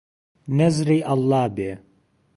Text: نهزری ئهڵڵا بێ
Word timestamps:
نهزری 0.57 0.99
ئهڵڵا 1.07 1.43
بێ 1.55 1.71